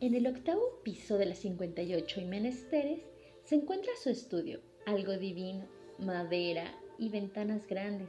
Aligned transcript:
En 0.00 0.14
el 0.14 0.28
octavo 0.28 0.62
piso 0.84 1.18
de 1.18 1.26
la 1.26 1.34
58 1.34 2.20
y 2.20 2.24
Menesteres 2.24 3.00
se 3.42 3.56
encuentra 3.56 3.90
su 4.00 4.10
estudio, 4.10 4.60
algo 4.86 5.18
divino, 5.18 5.66
madera 5.98 6.72
y 6.98 7.08
ventanas 7.08 7.66
grandes, 7.66 8.08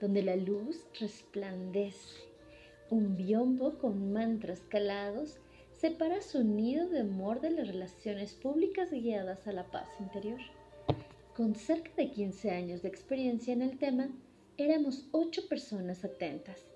donde 0.00 0.24
la 0.24 0.34
luz 0.34 0.88
resplandece. 0.98 2.18
Un 2.90 3.16
biombo 3.16 3.78
con 3.78 4.12
mantras 4.12 4.62
calados 4.68 5.38
separa 5.72 6.20
su 6.20 6.42
nido 6.42 6.88
de 6.88 7.02
amor 7.02 7.40
de 7.40 7.52
las 7.52 7.68
relaciones 7.68 8.34
públicas 8.34 8.90
guiadas 8.90 9.46
a 9.46 9.52
la 9.52 9.70
paz 9.70 9.88
interior. 10.00 10.40
Con 11.36 11.54
cerca 11.54 11.92
de 11.96 12.10
15 12.10 12.50
años 12.50 12.82
de 12.82 12.88
experiencia 12.88 13.52
en 13.52 13.62
el 13.62 13.78
tema, 13.78 14.10
éramos 14.56 15.06
ocho 15.12 15.48
personas 15.48 16.04
atentas. 16.04 16.66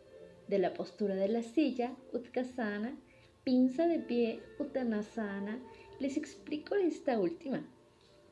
De 0.46 0.61
la 0.61 0.75
postura 0.75 1.16
de 1.16 1.29
la 1.29 1.43
silla, 1.43 1.96
Utkasana, 2.12 2.96
pinza 3.45 3.86
de 3.86 3.98
pie, 3.98 4.40
Uttanasana, 4.58 5.61
les 6.00 6.16
explico 6.16 6.75
esta 6.76 7.21
última. 7.21 7.62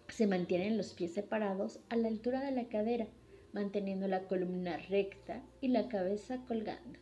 Se 0.09 0.27
mantienen 0.27 0.79
los 0.79 0.95
pies 0.95 1.13
separados 1.13 1.81
a 1.91 1.97
la 1.97 2.09
altura 2.09 2.41
de 2.41 2.53
la 2.53 2.69
cadera, 2.69 3.07
manteniendo 3.53 4.09
la 4.09 4.27
columna 4.27 4.79
recta 4.89 5.43
y 5.61 5.69
la 5.69 5.89
cabeza 5.89 6.43
colgando. 6.49 6.99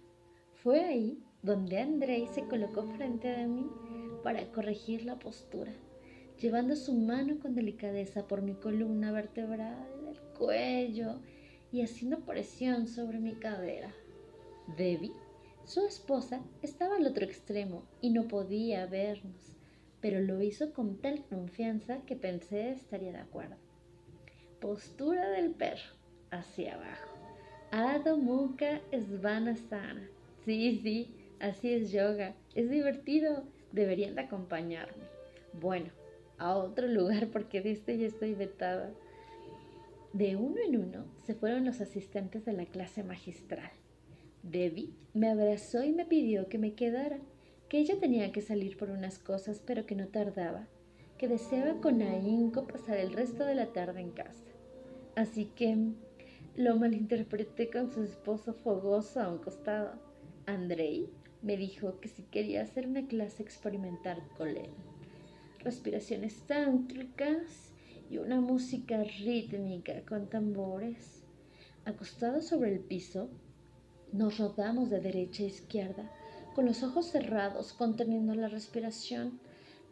Fue 0.55 0.85
ahí 0.85 1.23
donde 1.43 1.79
Andrei 1.79 2.27
se 2.27 2.47
colocó 2.49 2.83
frente 2.83 3.33
a 3.35 3.47
mí 3.47 3.71
para 4.25 4.51
corregir 4.51 5.05
la 5.05 5.19
postura, 5.19 5.73
llevando 6.37 6.75
su 6.75 6.93
mano 6.95 7.39
con 7.39 7.55
delicadeza 7.55 8.27
por 8.27 8.43
mi 8.43 8.55
columna 8.55 9.13
vertebral, 9.13 9.87
el 10.09 10.19
cuello 10.37 11.21
y 11.71 11.83
haciendo 11.83 12.19
presión 12.21 12.89
sobre 12.89 13.21
mi 13.21 13.35
cadera. 13.37 13.95
Debbie, 14.77 15.13
su 15.71 15.87
esposa, 15.87 16.43
estaba 16.63 16.97
al 16.97 17.07
otro 17.07 17.25
extremo 17.25 17.85
y 18.01 18.11
no 18.11 18.27
podía 18.27 18.87
vernos, 18.87 19.57
pero 20.01 20.19
lo 20.19 20.43
hizo 20.43 20.73
con 20.73 20.97
tal 20.97 21.25
confianza 21.27 22.01
que 22.07 22.17
pensé 22.17 22.73
estaría 22.73 23.13
de 23.13 23.19
acuerdo. 23.21 23.55
Postura 24.61 25.31
del 25.31 25.53
perro, 25.53 25.95
hacia 26.33 26.75
abajo. 26.75 27.15
Adho 27.71 28.17
Mukha 28.17 28.81
Svanasana. 28.93 30.09
Sí, 30.45 30.81
sí, 30.83 31.15
así 31.39 31.73
es 31.73 31.93
yoga. 31.93 32.35
Es 32.57 32.69
divertido. 32.69 33.45
Deberían 33.71 34.17
de 34.17 34.23
acompañarme. 34.23 35.05
Bueno, 35.53 35.91
a 36.39 36.57
otro 36.57 36.89
lugar 36.89 37.29
porque 37.29 37.61
de 37.61 37.71
este 37.71 37.97
ya 37.97 38.09
estoy 38.09 38.35
vetada. 38.35 38.91
De 40.13 40.35
uno 40.35 40.57
en 40.67 40.77
uno 40.81 41.05
se 41.25 41.37
fueron 41.37 41.65
los 41.65 41.81
asistentes 41.81 42.45
de 42.45 42.55
la 42.55 42.67
clase 42.67 43.05
magistral. 43.05 43.71
Debbie 44.43 44.95
me 45.13 45.29
abrazó 45.29 45.83
y 45.85 45.93
me 45.93 46.07
pidió 46.07 46.49
que 46.49 46.59
me 46.59 46.75
quedara, 46.75 47.19
que 47.69 47.79
ella 47.79 47.99
tenía 48.01 48.33
que 48.33 48.43
salir 48.43 48.77
por 48.77 48.91
unas 48.91 49.19
cosas, 49.19 49.63
pero 49.65 49.87
que 49.87 49.95
no 49.95 50.09
tardaba, 50.09 50.67
que 51.19 51.29
deseaba 51.29 51.81
con 51.81 52.03
ahínco 52.03 52.67
pasar 52.67 52.99
el 52.99 53.13
resto 53.13 53.45
de 53.45 53.55
la 53.55 53.73
tarde 53.73 54.01
en 54.01 54.11
casa. 54.11 54.45
Así 55.15 55.47
que 55.47 55.77
lo 56.57 56.77
malinterpreté 56.77 57.71
con 57.71 57.93
su 57.93 58.03
esposo 58.03 58.55
fogoso 58.55 59.21
a 59.21 59.31
un 59.31 59.39
costado. 59.39 59.93
Andrei 60.47 61.09
me 61.43 61.57
dijo 61.57 62.01
que 62.01 62.09
si 62.09 62.23
quería 62.23 62.63
hacer 62.63 62.87
una 62.87 63.07
clase 63.07 63.43
experimental 63.43 64.23
con 64.37 64.49
él. 64.49 64.71
Respiraciones 65.61 66.41
tántricas 66.47 67.73
y 68.11 68.19
una 68.19 68.41
música 68.41 69.03
rítmica 69.05 70.03
con 70.03 70.29
tambores. 70.29 71.23
Acostados 71.85 72.47
sobre 72.47 72.73
el 72.73 72.81
piso, 72.81 73.31
nos 74.13 74.39
rodamos 74.39 74.91
de 74.91 75.01
derecha 75.01 75.43
a 75.43 75.47
izquierda, 75.47 76.11
con 76.55 76.67
los 76.67 76.83
ojos 76.83 77.07
cerrados, 77.07 77.73
conteniendo 77.73 78.35
la 78.35 78.49
respiración. 78.49 79.41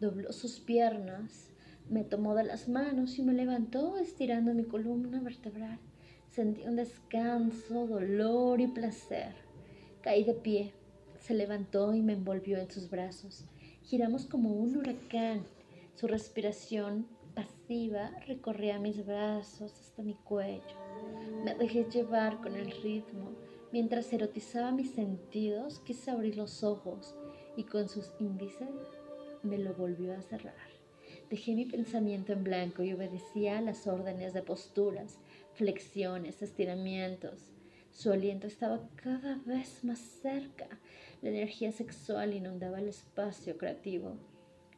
Dobló 0.00 0.32
sus 0.32 0.60
piernas, 0.60 1.50
me 1.88 2.04
tomó 2.04 2.34
de 2.34 2.44
las 2.44 2.68
manos 2.68 3.18
y 3.18 3.22
me 3.22 3.32
levantó 3.32 3.96
estirando 3.96 4.52
mi 4.54 4.64
columna 4.64 5.20
vertebral. 5.20 5.78
Sentí 6.30 6.62
un 6.66 6.76
descanso, 6.76 7.86
dolor 7.86 8.60
y 8.60 8.66
placer. 8.66 9.34
Caí 10.02 10.24
de 10.24 10.34
pie. 10.34 10.74
Se 11.18 11.34
levantó 11.34 11.94
y 11.94 12.02
me 12.02 12.12
envolvió 12.12 12.58
en 12.58 12.70
sus 12.70 12.90
brazos. 12.90 13.44
Giramos 13.82 14.26
como 14.26 14.52
un 14.52 14.76
huracán. 14.76 15.44
Su 15.94 16.06
respiración 16.06 17.08
pasiva 17.34 18.10
recorría 18.26 18.78
mis 18.78 19.04
brazos 19.04 19.72
hasta 19.72 20.02
mi 20.02 20.14
cuello. 20.14 20.62
Me 21.44 21.54
dejé 21.54 21.84
llevar 21.84 22.40
con 22.40 22.54
el 22.54 22.70
ritmo. 22.82 23.30
Mientras 23.70 24.10
erotizaba 24.14 24.72
mis 24.72 24.92
sentidos, 24.92 25.80
quise 25.80 26.10
abrir 26.10 26.38
los 26.38 26.64
ojos 26.64 27.14
y 27.54 27.64
con 27.64 27.88
sus 27.88 28.12
índices 28.18 28.70
me 29.42 29.58
lo 29.58 29.74
volvió 29.74 30.14
a 30.14 30.22
cerrar. 30.22 30.54
Dejé 31.28 31.54
mi 31.54 31.66
pensamiento 31.66 32.32
en 32.32 32.44
blanco 32.44 32.82
y 32.82 32.94
obedecía 32.94 33.58
a 33.58 33.62
las 33.62 33.86
órdenes 33.86 34.32
de 34.32 34.42
posturas, 34.42 35.18
flexiones, 35.52 36.40
estiramientos. 36.40 37.52
Su 37.90 38.10
aliento 38.10 38.46
estaba 38.46 38.88
cada 38.96 39.36
vez 39.44 39.84
más 39.84 39.98
cerca. 39.98 40.68
La 41.20 41.28
energía 41.28 41.70
sexual 41.70 42.32
inundaba 42.32 42.78
el 42.78 42.88
espacio 42.88 43.58
creativo. 43.58 44.16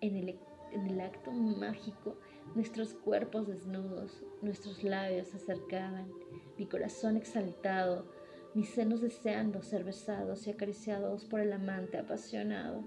En 0.00 0.16
el, 0.16 0.36
en 0.72 0.86
el 0.88 1.00
acto 1.00 1.30
mágico, 1.30 2.18
nuestros 2.56 2.94
cuerpos 2.94 3.46
desnudos, 3.46 4.24
nuestros 4.42 4.82
labios 4.82 5.28
se 5.28 5.36
acercaban, 5.36 6.10
mi 6.58 6.66
corazón 6.66 7.16
exaltado, 7.16 8.06
mis 8.54 8.68
senos 8.70 9.00
deseando 9.00 9.62
ser 9.62 9.84
besados 9.84 10.46
y 10.46 10.50
acariciados 10.50 11.24
por 11.24 11.40
el 11.40 11.52
amante 11.52 11.98
apasionado. 11.98 12.82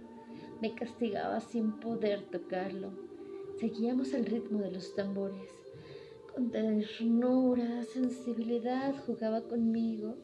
Me 0.62 0.76
castigaba 0.76 1.40
sin 1.40 1.80
poder 1.80 2.24
tocarlo. 2.24 2.92
Seguíamos 3.60 4.14
el 4.14 4.26
ritmo 4.26 4.60
de 4.60 4.72
los 4.72 4.96
tambores. 4.96 5.50
Con 6.34 6.52
ternura, 6.52 7.84
sensibilidad 7.84 8.96
jugaba 9.06 9.42
conmigo. 9.42 10.18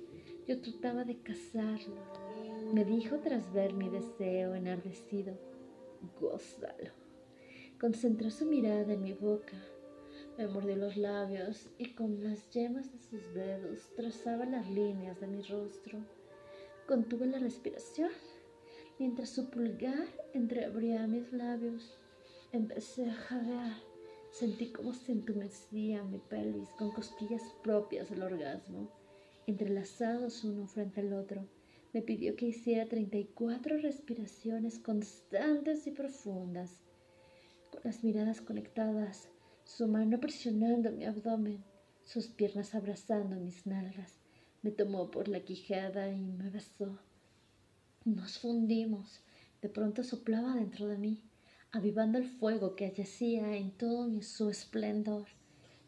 Yo 0.48 0.60
trataba 0.62 1.04
de 1.04 1.22
casarlo. 1.22 1.96
Me 2.74 2.84
dijo 2.84 3.20
tras 3.20 3.54
ver 3.54 3.74
mi 3.74 3.90
deseo 3.90 4.56
enardecido, 4.56 5.38
gózalo. 6.20 6.92
Concentró 7.80 8.30
su 8.30 8.46
mirada 8.46 8.94
en 8.94 9.04
mi 9.04 9.14
boca. 9.14 9.58
Me 10.40 10.48
mordió 10.48 10.78
los 10.78 10.96
labios 10.96 11.68
y 11.78 11.94
con 11.96 12.24
las 12.24 12.50
yemas 12.52 12.90
de 12.94 12.98
sus 12.98 13.34
dedos 13.34 13.94
trazaba 13.98 14.46
las 14.46 14.70
líneas 14.70 15.20
de 15.20 15.28
mi 15.28 15.42
rostro. 15.42 16.00
Contuve 16.88 17.26
la 17.26 17.40
respiración 17.40 18.10
mientras 19.00 19.32
su 19.32 19.50
pulgar 19.50 20.08
entreabría 20.34 21.06
mis 21.08 21.34
labios. 21.34 21.98
Empecé 22.54 23.10
a 23.10 23.16
jadear. 23.16 23.74
Sentí 24.32 24.72
como 24.72 24.94
se 24.94 25.12
entumecía 25.12 26.06
mi 26.06 26.20
pelvis 26.20 26.70
con 26.78 26.92
cosquillas 26.92 27.44
propias 27.62 28.10
del 28.10 28.24
orgasmo, 28.24 28.90
entrelazados 29.46 30.46
uno 30.46 30.68
frente 30.68 31.02
al 31.02 31.12
otro. 31.12 31.50
Me 31.92 32.02
pidió 32.02 32.38
que 32.38 32.46
hiciera 32.46 32.88
34 32.88 33.80
respiraciones 33.80 34.80
constantes 34.80 35.86
y 35.86 35.92
profundas, 35.92 36.80
con 37.72 37.82
las 37.84 38.06
miradas 38.06 38.40
conectadas, 38.40 39.28
su 39.78 39.88
mano 39.88 40.20
presionando 40.20 40.92
mi 40.92 41.06
abdomen, 41.06 41.64
sus 42.04 42.28
piernas 42.28 42.74
abrazando 42.74 43.36
mis 43.36 43.66
nalgas. 43.66 44.20
Me 44.62 44.72
tomó 44.72 45.12
por 45.12 45.28
la 45.28 45.42
quijada 45.42 46.12
y 46.12 46.20
me 46.20 46.50
besó. 46.50 46.98
Nos 48.04 48.40
fundimos. 48.40 49.22
De 49.62 49.70
pronto 49.70 50.04
soplaba 50.04 50.56
dentro 50.56 50.88
de 50.88 50.98
mí 50.98 51.22
avivando 51.72 52.18
el 52.18 52.28
fuego 52.28 52.76
que 52.76 52.92
yacía 52.92 53.56
en 53.56 53.72
todo 53.72 54.10
su 54.24 54.50
esplendor. 54.50 55.28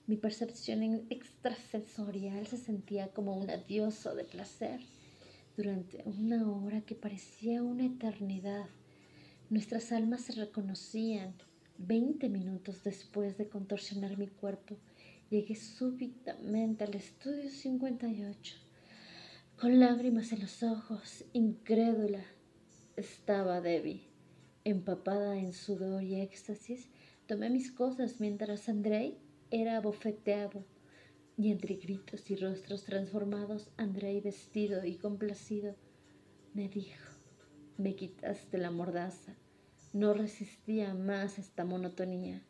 Mi 0.05 0.15
percepción 0.15 1.07
extrasensorial 1.09 2.45
se 2.45 2.57
sentía 2.57 3.07
como 3.07 3.35
una 3.35 3.57
diosa 3.57 4.13
de 4.13 4.23
placer. 4.23 4.79
Durante 5.57 6.03
una 6.05 6.49
hora 6.51 6.81
que 6.81 6.95
parecía 6.95 7.63
una 7.63 7.85
eternidad, 7.85 8.67
nuestras 9.49 9.91
almas 9.91 10.21
se 10.21 10.33
reconocían. 10.33 11.33
Veinte 11.83 12.29
minutos 12.29 12.83
después 12.83 13.39
de 13.39 13.49
contorsionar 13.49 14.15
mi 14.15 14.27
cuerpo, 14.27 14.77
llegué 15.31 15.55
súbitamente 15.55 16.83
al 16.83 16.93
estudio 16.93 17.49
58. 17.49 18.55
Con 19.59 19.79
lágrimas 19.79 20.31
en 20.31 20.41
los 20.41 20.61
ojos, 20.61 21.25
incrédula, 21.33 22.23
estaba 22.95 23.61
Debbie. 23.61 24.03
Empapada 24.63 25.39
en 25.39 25.53
sudor 25.53 26.03
y 26.03 26.21
éxtasis, 26.21 26.87
tomé 27.25 27.49
mis 27.49 27.71
cosas 27.71 28.19
mientras 28.19 28.69
Andrei 28.69 29.17
era 29.49 29.77
abofeteado. 29.77 30.63
Y 31.35 31.49
entre 31.49 31.77
gritos 31.77 32.29
y 32.29 32.35
rostros 32.35 32.83
transformados, 32.83 33.71
Andrei, 33.77 34.21
vestido 34.21 34.85
y 34.85 34.97
complacido, 34.97 35.75
me 36.53 36.69
dijo, 36.69 37.09
me 37.77 37.95
quitaste 37.95 38.59
la 38.59 38.69
mordaza. 38.69 39.35
No 39.93 40.13
resistía 40.13 40.93
más 40.93 41.37
esta 41.37 41.65
monotonía. 41.65 42.41